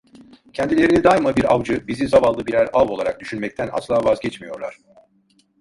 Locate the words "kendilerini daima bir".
0.53-1.53